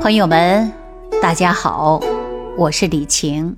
[0.00, 0.72] 朋友们，
[1.20, 2.00] 大家好，
[2.56, 3.56] 我是李晴，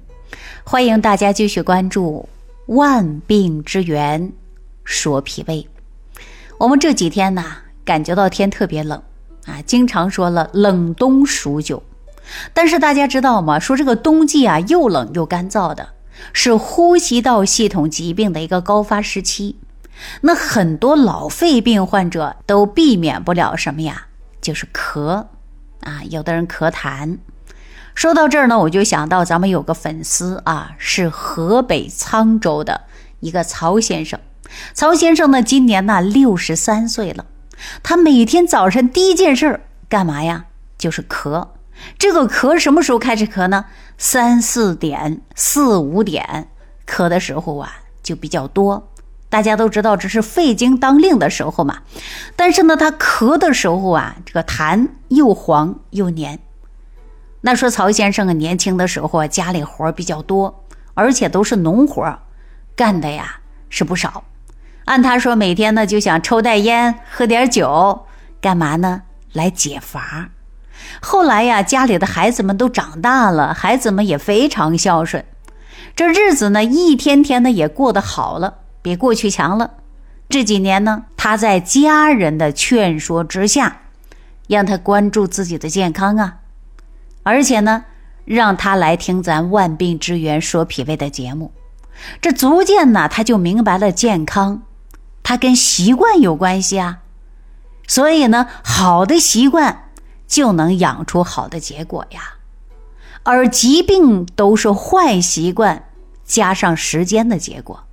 [0.64, 2.28] 欢迎大家继续关注
[2.74, 4.32] 《万病之源
[4.84, 5.66] 说脾胃》。
[6.58, 7.42] 我们这几天呢，
[7.84, 9.02] 感觉到天特别冷
[9.46, 11.82] 啊，经常说了冷冬数九，
[12.52, 13.58] 但是大家知道吗？
[13.58, 15.90] 说这个冬季啊，又冷又干燥的，
[16.32, 19.56] 是呼吸道系统疾病的一个高发时期。
[20.22, 24.06] 那很多老肺病患者都避免不了什么呀？
[24.40, 25.26] 就是咳。
[25.84, 27.18] 啊，有的人咳痰。
[27.94, 32.82] 说到这儿呢，我就想到咱们有个粉丝啊，是河北沧州的
[33.20, 34.18] 一个曹先生。
[34.72, 37.26] 曹先生呢，今年呢六十三岁了。
[37.82, 40.46] 他每天早晨第一件事干嘛呀？
[40.76, 41.48] 就是咳。
[41.98, 43.66] 这个咳什么时候开始咳呢？
[43.96, 46.48] 三四点、四五点
[46.86, 48.92] 咳的时候啊，就比较多。
[49.28, 51.78] 大家都知道这是肺经当令的时候嘛，
[52.36, 56.38] 但是呢，他咳的时候啊，这个痰又黄又黏。
[57.40, 60.64] 那说曹先生啊，年轻的时候啊，家里活比较多，
[60.94, 62.18] 而且都是农活，
[62.76, 64.24] 干的呀是不少。
[64.84, 68.06] 按他说，每天呢就想抽袋烟，喝点酒，
[68.40, 69.02] 干嘛呢？
[69.32, 70.28] 来解乏。
[71.00, 75.24] 后来呀，家里的孩子们都长大了，孩子们也非常孝顺，
[75.96, 78.58] 这日子呢，一天天的也过得好了。
[78.84, 79.70] 比过去强了。
[80.28, 83.80] 这几年呢，他在家人的劝说之下，
[84.46, 86.40] 让他关注自己的健康啊，
[87.22, 87.86] 而且呢，
[88.26, 91.50] 让他来听咱万病之源说脾胃的节目。
[92.20, 94.62] 这逐渐呢，他就明白了健康，
[95.22, 96.98] 它跟习惯有关系啊。
[97.88, 99.84] 所以呢，好的习惯
[100.26, 102.34] 就能养出好的结果呀。
[103.22, 105.84] 而疾病都是坏习惯
[106.26, 107.84] 加上时间的结果。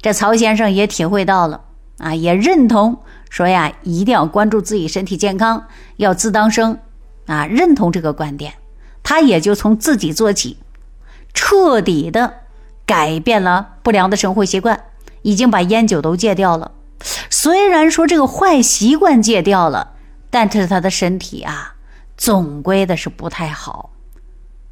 [0.00, 1.62] 这曹先生也体会到了
[1.98, 6.78] 啊，也认同说呀，一定要关注自己身体健康，要自当生
[7.26, 8.54] 啊，认同这个观点，
[9.02, 10.56] 他也就从自己做起，
[11.34, 12.32] 彻底的
[12.86, 14.84] 改变了不良的生活习惯，
[15.22, 16.70] 已经把烟酒都戒掉了。
[17.28, 19.94] 虽然说这个坏习惯戒掉了，
[20.30, 21.74] 但是他的身体啊，
[22.16, 23.90] 总归的是不太好。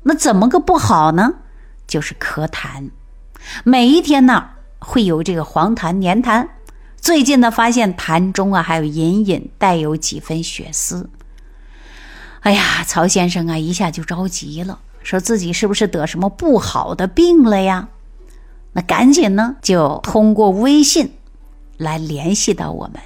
[0.05, 1.35] 那怎么个不好呢？
[1.87, 2.91] 就是咳痰，
[3.65, 4.51] 每一天呢。
[4.79, 6.49] 会有这个黄痰、黏痰，
[6.97, 11.11] 最近呢发现痰中啊还有隐隐带有几分血丝。
[12.41, 17.89] 哎呀，曹先生啊一下就着急了，说自己是不是得什么不好的病了呀？
[18.73, 21.15] 那赶紧呢就通过微信
[21.77, 23.01] 来联系到我们。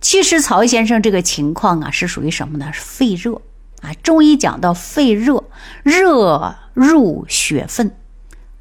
[0.00, 2.70] 其实曹先生这个情况啊是属于什么呢？
[2.74, 3.40] 肺热
[3.80, 3.94] 啊。
[4.02, 5.44] 中医讲到肺热，
[5.82, 7.96] 热入血分，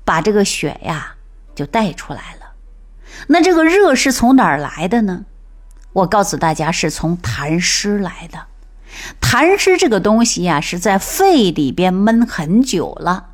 [0.05, 1.16] 把这个血呀。
[1.57, 2.51] 就带出来了，
[3.29, 5.25] 那这个热是从哪儿来的呢？
[5.91, 8.45] 我告诉大家，是从痰湿来的。
[9.19, 13.29] 痰湿这个东西呀，是在肺里边闷很久了，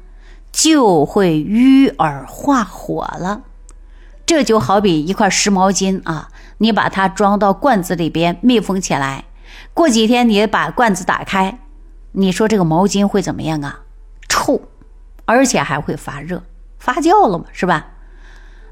[0.53, 3.41] 就会淤而化火了。
[4.25, 6.29] 这就好比一块湿毛巾啊，
[6.59, 9.25] 你把它装到罐子里边密封起来，
[9.73, 11.59] 过几天你把罐子打开，
[12.13, 13.81] 你说这个毛巾会怎么样啊？
[14.29, 14.61] 臭，
[15.25, 16.41] 而且还会发热，
[16.79, 17.87] 发酵了嘛，是吧？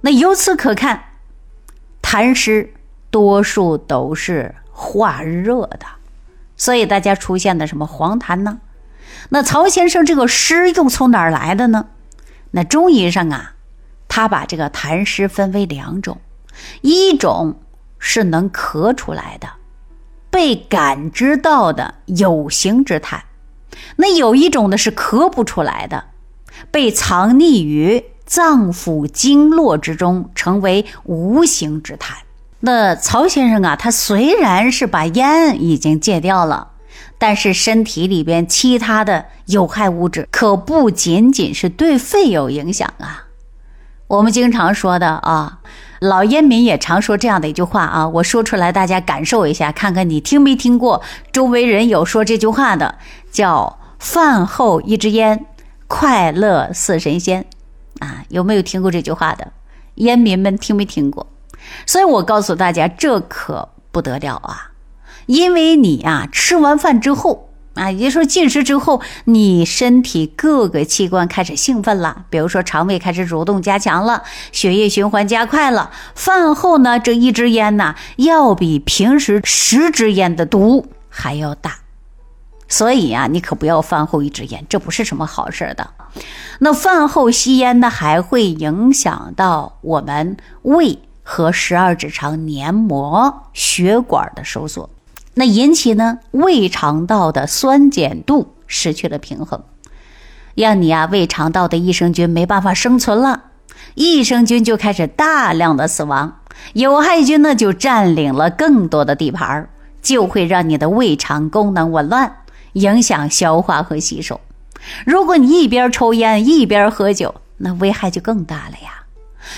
[0.01, 1.03] 那由此可看，
[2.01, 2.73] 痰湿
[3.09, 5.85] 多数都是化热的，
[6.57, 8.59] 所以大家出现的什么黄痰呢？
[9.29, 11.89] 那曹先生这个湿又从哪儿来的呢？
[12.51, 13.53] 那中医上啊，
[14.07, 16.19] 他把这个痰湿分为两种，
[16.81, 17.59] 一种
[17.99, 19.47] 是能咳出来的，
[20.29, 23.19] 被感知到的有形之痰；
[23.97, 26.05] 那有一种呢是咳不出来的，
[26.71, 28.03] 被藏匿于。
[28.31, 32.13] 脏腑经络之中，成为无形之痰。
[32.61, 36.69] 那曹先生啊，他虽然是把烟已经戒掉了，
[37.17, 43.25] 但是身体里边其他的有害物质可不仅仅是对肺有影响啊。
[44.07, 45.59] 我们经常说的啊，
[45.99, 51.01] 老烟民也常说这样的一句话啊，我说出来大家感受一下，看看你听没听过？
[51.33, 52.95] 周围人有说这句话的，
[53.29, 55.45] 叫饭后一支烟，
[55.87, 57.45] 快乐似神仙。
[58.01, 59.53] 啊，有没有听过这句话的
[59.95, 61.27] 烟民们听没听过？
[61.85, 64.71] 所以我告诉大家，这可不得了啊！
[65.27, 75.91] 因为你啊，吃完饭之后啊，也就是说进食之后，你身体各个器官开始兴奋了，比如说肠胃开始蠕动加强了，血液循环加快了。
[76.15, 81.75] 饭后呢，这一支烟呢，要比平时十支烟的毒还要大。
[82.67, 85.87] 所以啊，你可不要饭后一支烟，这不是什么好事的。
[86.59, 94.89] 那饭后吸烟呢，还会影响到我们胃和十二指肠黏膜血管的收缩。
[95.33, 99.63] 那引起呢胃肠道的酸碱度失去了平衡，
[100.55, 103.43] 让你啊胃肠道的益生菌没办法生存了，
[103.95, 106.39] 益生菌就开始大量的死亡，
[106.73, 109.69] 有害菌呢就占领了更多的地盘，
[110.01, 112.35] 就会让你的胃肠功能紊乱，
[112.73, 114.39] 影响消化和吸收。
[115.05, 119.05] 如果你一边抽烟一边喝酒，那危害就更大了呀，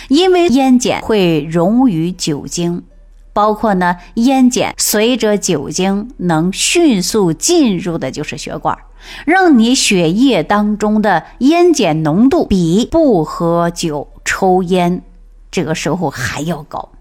[0.10, 2.84] 因为烟碱会溶于酒精。
[3.32, 8.78] 包括呢，烟碱随着酒精能迅速进入的就是血管，
[9.26, 15.02] 让你血液当中的烟碱浓度比不喝酒、抽烟
[15.50, 16.92] 这个时候还要高。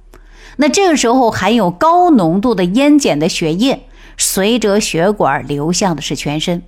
[0.57, 3.83] 那这个时候含有高浓度的烟碱的血液，
[4.17, 6.63] 随着血管流向的是全身，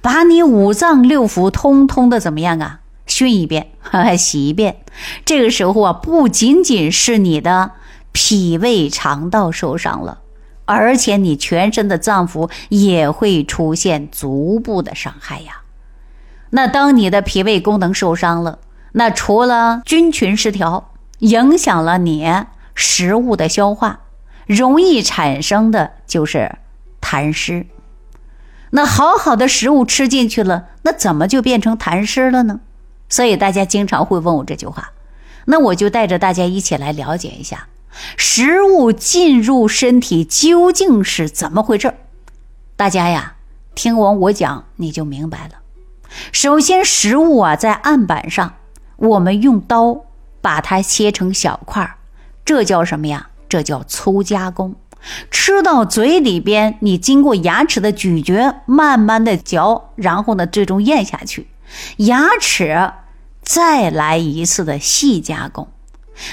[0.00, 2.80] 把你五脏六腑通通的怎么样啊？
[3.06, 3.68] 熏一遍，
[4.18, 4.80] 洗一遍。
[5.24, 7.72] 这个时候啊，不仅仅是你的。
[8.10, 10.20] 脾胃肠道受伤了，
[10.64, 15.60] 而且你全身的脏腑也会出现足部的伤害呀。
[16.50, 18.58] 那当你的脾胃功能受伤了，
[18.92, 22.28] 那除了菌群失调，影响了你
[22.74, 24.00] 食物的消化，
[24.46, 26.56] 容易产生的就是
[27.00, 27.66] 痰湿。
[28.70, 32.60] 那好好的食物吃进去了，那怎么就变成痰湿了呢？
[33.08, 34.92] 所以大家经常会问我这句话，
[35.46, 37.68] 那我就带着大家一起来了解一下。
[38.16, 41.94] 食物进入身体究竟是怎么回事？
[42.76, 43.36] 大家呀，
[43.74, 45.54] 听完我讲你就明白了。
[46.30, 48.54] 首先，食物啊在案板上，
[48.96, 50.04] 我们用刀
[50.40, 51.96] 把它切成小块
[52.44, 53.30] 这叫什么呀？
[53.48, 54.76] 这叫粗加工。
[55.30, 61.48] 吃到嘴里边，你经过牙齿的咀嚼，慢慢的嚼，然后呢，最终咽下去，
[61.96, 62.92] 牙齿
[63.42, 65.68] 再来一次的细加工。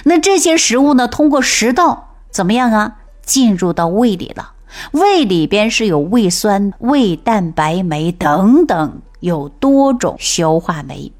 [0.05, 1.07] 那这些食物呢？
[1.07, 2.97] 通过食道怎么样啊？
[3.23, 4.53] 进入到胃里了。
[4.91, 11.13] 胃里边是有胃酸、胃蛋白酶等等，有多种消化酶，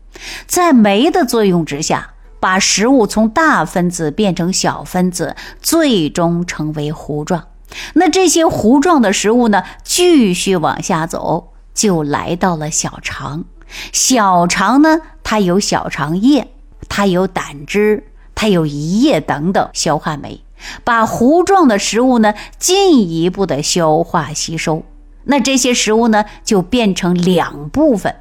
[0.45, 2.14] 在酶的作用之下，
[2.45, 7.47] 把食物从大分子变成小分子，最终成为糊状。
[7.95, 13.45] 那这些糊状的食物呢，继续往下走，就来到了小肠。
[13.91, 16.49] 小肠呢，它有小肠液，
[16.87, 18.03] 它有胆汁。
[18.35, 20.41] 它有胰液等等消化酶，
[20.83, 24.83] 把糊状的食物呢进一步的消化吸收。
[25.23, 28.13] 那这些食物呢就变成两部分，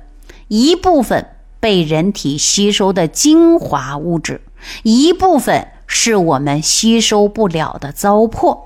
[0.49, 1.27] 一部分
[1.65, 4.43] 被人体吸收的精华物质，
[4.83, 8.65] 一部分是我们吸收不了的糟粕。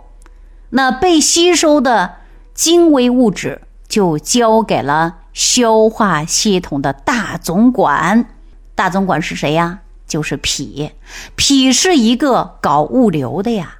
[0.70, 2.16] 那被吸收的
[2.54, 8.26] 精微物质就交给了消化系统的大总管。
[8.74, 9.78] 大总管是谁呀？
[10.08, 10.90] 就是脾，
[11.36, 13.74] 脾是一个搞物流的呀，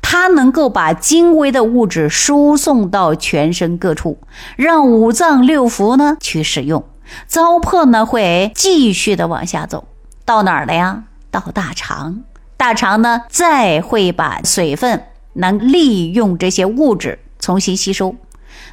[0.00, 4.16] 它能够把精微的物质输送到全身各处，
[4.56, 6.82] 让五脏六腑呢去使用。
[7.26, 9.86] 糟粕呢会继续的往下走
[10.24, 11.04] 到哪儿了呀？
[11.30, 12.22] 到大肠，
[12.56, 15.04] 大肠呢再会把水分
[15.34, 18.14] 能利用这些物质重新吸收。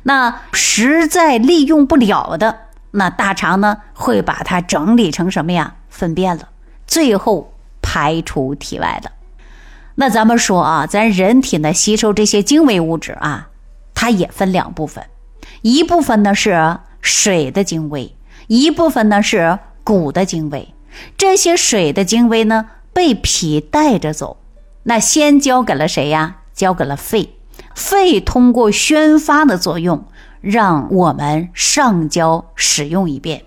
[0.03, 5.75] 那实在利用不了的，那大肠呢会把它整理成什么呀？
[5.89, 6.49] 粪便了。
[6.85, 9.11] 最后排出体外的。
[9.95, 13.49] 那咱们说啊，咱人体呢吸收这些精微物质啊，
[13.93, 15.05] 它也分两部分，
[15.61, 18.15] 一部分呢是水的精微，
[18.47, 20.73] 一部分呢是骨的精微。
[21.17, 24.37] 这些水的精微呢被脾带着走，
[24.83, 26.37] 那先交给了谁呀？
[26.53, 27.35] 交给了肺。
[27.75, 30.05] 肺通过宣发的作用，
[30.41, 33.43] 让我们上焦使用一遍，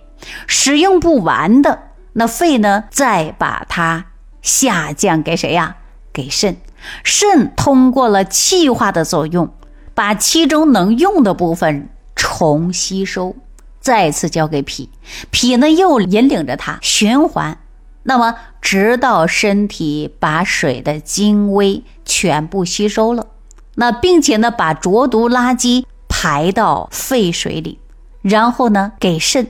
[0.47, 1.81] 使用不完的。
[2.15, 2.85] 那肺呢？
[2.91, 4.07] 再把它
[4.41, 5.77] 下降给谁呀？
[6.13, 6.57] 给肾。
[7.03, 9.51] 肾通过了气化的作用，
[9.95, 13.35] 把其中能用的部分重吸收，
[13.83, 14.89] 再次交给脾。
[15.31, 17.59] 脾呢又引领着它循环，
[18.05, 23.27] 那么直到身体把水的精微全部吸收了，
[23.75, 27.79] 那并且呢把浊毒垃圾排到废水里，
[28.23, 29.49] 然后呢给肾。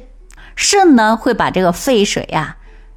[0.57, 2.57] 肾呢会把这个废水呀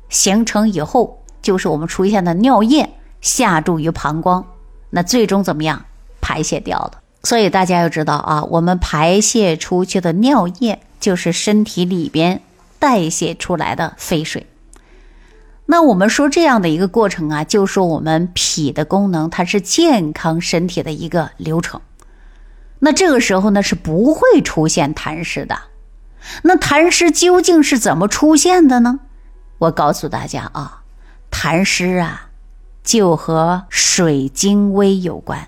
[0.09, 4.45] 形成以后，就是我们出现的尿液下注于膀胱，
[4.89, 5.85] 那最终怎么样
[6.19, 7.01] 排泄掉了？
[7.25, 12.41] 所以大家要知道啊，我们排泄出去的尿液就是身体里边
[12.77, 14.45] 代谢出来的废水。
[15.65, 21.81] 那我们说这样的一个过程啊，就说我们脾的功能它是健康身体的一个流程。
[22.77, 25.57] 那这个时候呢是不会出现痰湿的。
[26.43, 28.99] 那痰湿究竟是怎么出现的呢？
[29.57, 30.83] 我告诉大家啊，
[31.31, 32.29] 痰湿啊，
[32.83, 35.47] 就和水精微有关。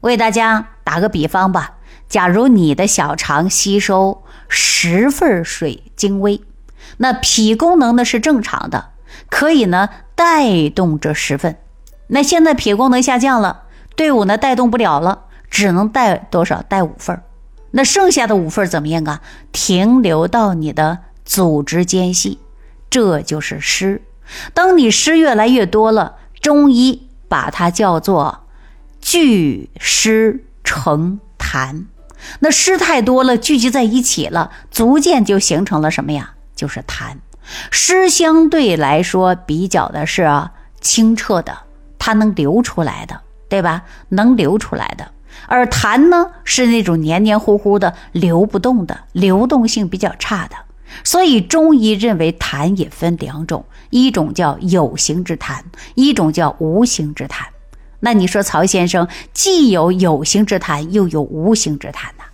[0.00, 6.40] 为大家打个比方吧，假如你的小肠吸收十份水精微，
[6.98, 8.90] 那脾功能呢是正常的，
[9.28, 11.56] 可以呢带动这十份。
[12.08, 13.62] 那现在脾功能下降了，
[13.96, 16.62] 队伍呢带动不了了，只能带多少？
[16.62, 17.20] 带五份
[17.70, 19.22] 那剩下的五份怎么样啊？
[19.50, 22.38] 停留到你的组织间隙，
[22.90, 24.02] 这就是湿。
[24.52, 28.44] 当你湿越来越多了，中医把它叫做
[29.00, 31.84] 聚湿成痰。
[32.40, 36.32] 那湿太多了，聚集在一起了，逐渐就形成了什么呀？
[36.56, 37.18] 就是痰。
[37.70, 40.48] 湿相对来说比较的是
[40.80, 41.58] 清澈的，
[41.98, 43.82] 它能流出来的，对吧？
[44.08, 45.12] 能流出来的。
[45.46, 50.56] 而痰呢，是那种黏黏糊糊的、流不动的，流动性比较差的。
[51.02, 55.60] 所以中医认为痰也分两种，一种叫有形之痰，
[55.94, 57.42] 一种叫无形之痰。
[58.04, 62.24] 那你说曹先生既有有形之痰，又有无形之痰呐？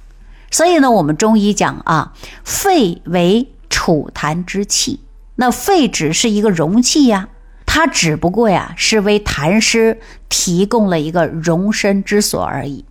[0.50, 2.12] 所以呢，我们中医讲啊，
[2.42, 4.98] 肺为储痰之器。
[5.36, 7.28] 那肺只是一个容器呀，
[7.66, 12.84] 它只不过呀是为痰湿提供了一个容身之所而已。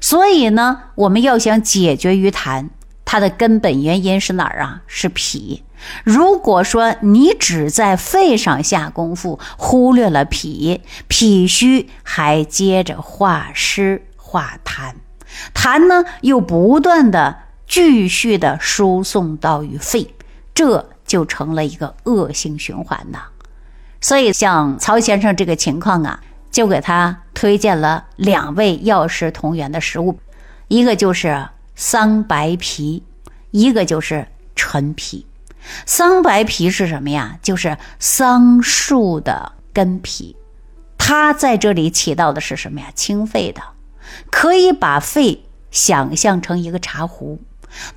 [0.00, 2.70] 所以呢，我们要想解决于痰，
[3.04, 4.82] 它的根本原因是哪儿啊？
[4.88, 5.62] 是脾。
[6.04, 14.94] 如果说你只在肺上下功夫，忽略了脾，脾虚还接着化湿化痰，
[15.54, 20.14] 痰呢又不断的继续的输送到于肺，
[20.54, 23.24] 这就成了一个恶性循环呐。
[24.00, 26.20] 所以像曹先生这个情况啊，
[26.50, 30.18] 就给他推荐了两味药食同源的食物，
[30.68, 33.02] 一个就是桑白皮，
[33.50, 35.26] 一个就是陈皮。
[35.86, 37.38] 桑白皮是什么呀？
[37.42, 40.36] 就是桑树的根皮，
[40.98, 42.86] 它在这里起到的是什么呀？
[42.94, 43.60] 清肺的，
[44.30, 47.40] 可以把肺想象成一个茶壶，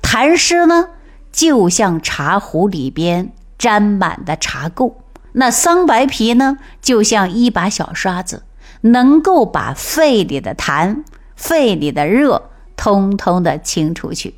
[0.02, 0.90] 痰湿呢
[1.32, 4.94] 就像茶壶里边沾满的茶垢，
[5.32, 8.44] 那桑白皮呢就像一把小刷子，
[8.82, 11.02] 能够把肺里的痰、
[11.34, 14.34] 肺里的热通通的清出去，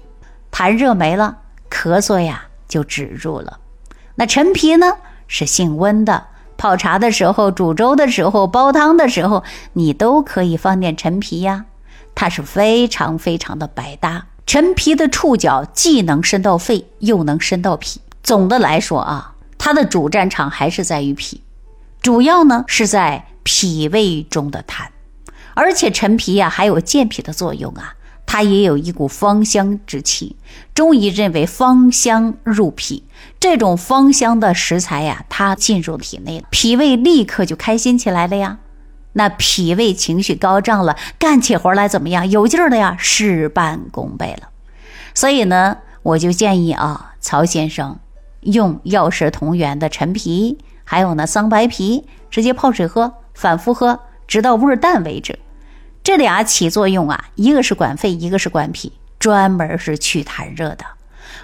[0.51, 1.39] 痰热没了，
[1.71, 2.45] 咳嗽呀。
[2.69, 3.59] 就止住了。
[4.17, 4.95] 那陈皮呢？
[5.29, 9.43] 是性温的，泡茶的时候、煮粥的时候、煲汤的时候，
[9.73, 11.65] 你都可以放点陈皮呀。
[12.15, 14.27] 它是非常非常的百搭。
[14.47, 18.01] 陈皮的触角既能伸到肺，又能伸到脾。
[18.23, 21.43] 总的来说啊，它的主战场还是在于脾，
[22.01, 24.87] 主要呢是在脾胃中的痰。
[25.55, 27.95] 而且陈皮呀，还有健脾的作用啊。
[28.27, 30.37] 它也有一股芳香之气，
[30.75, 33.05] 中医认为芳香入脾，
[33.41, 38.59] 这种芳香的食材呀，它进入体内，脾胃立刻就开心起来了呀。
[39.13, 42.29] 那脾胃情绪高涨了，干起活来怎么样？
[42.29, 44.49] 有劲儿的呀，事半功倍了。
[45.15, 47.99] 所以呢，我就建议啊，曹先生
[48.41, 55.39] 用药食同源的陈皮，还有呢桑白皮，直接泡水喝，反复喝，直到味淡为止。
[56.07, 60.87] 这俩起作用啊，一个是管肺，一个是管脾，专门是去痰热的。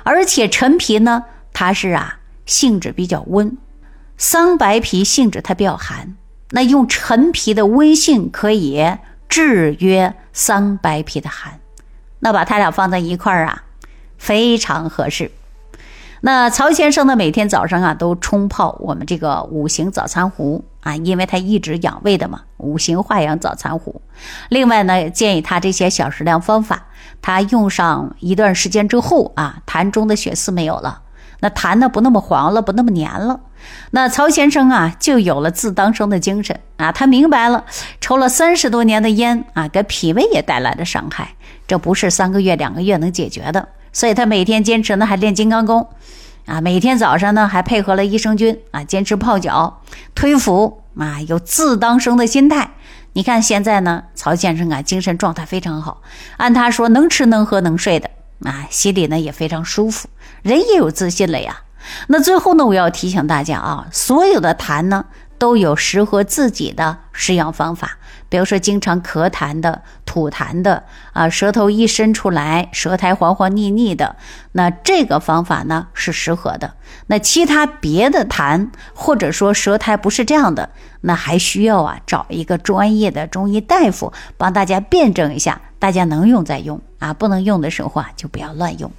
[0.05, 3.59] 而且陈皮呢，它是啊性质比较温，
[4.17, 6.15] 桑白皮性质它比较寒。
[6.51, 8.81] 那用陈皮的温性可以
[9.29, 11.59] 制约桑白皮的寒，
[12.21, 13.65] 那把它俩放在一块儿啊，
[14.17, 15.33] 非常合适。
[16.21, 24.03] 那曹先生呢，每天早上啊都冲泡我们这个五行早餐壶啊，因为他一直养胃的嘛，五行化养早餐壶。
[24.49, 26.87] 另外呢，建议他这些小食量方法，
[27.21, 31.03] 他用上一段时间之后啊，痰中的血丝没有了，
[31.41, 33.41] 那痰呢不那么黄了，不那么黏了，
[33.93, 36.59] 那曹先生啊就有了自当生的精神。
[36.79, 37.65] 啊，他明白了，
[38.01, 41.35] 抽了三十多年的烟啊，给脾胃也带来了伤害，
[41.69, 43.69] 这不是三个月两个月能解决的。
[43.93, 45.87] 所以他每天坚持呢，还练金刚功，
[46.47, 49.81] 啊，每天早上呢还配合了益生菌啊，坚持泡脚、
[50.15, 52.73] 推腹啊，有自当生的心态。
[53.13, 56.03] 你看现在呢，曹先生啊，精神状态非常好，
[56.39, 58.11] 按他说能吃能喝能睡的
[58.45, 60.09] 啊，心里呢也非常舒服，
[60.43, 61.63] 人也有自信了呀。
[62.07, 65.05] 那最后呢，我要提醒大家啊，所有的痰呢
[65.39, 67.99] 都有适合自己的食养方法。
[68.29, 74.17] 比如说，经常咳痰的、吐痰的啊，舌头一伸出来，舌苔黄黄腻腻的，
[74.53, 76.73] 那这个方法呢是适合的。
[77.09, 80.71] 那其他别的痰，或者说舌苔不是这样的，
[81.03, 88.91] 那还需要啊找一个专业的中医大夫帮大家辩证一下，大家能用再用啊，不能用的时候啊就不要乱用。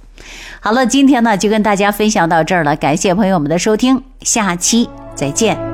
[0.60, 5.73] 好了，今天呢就跟大家分享到这儿了，感谢朋友们的收听，下期再见。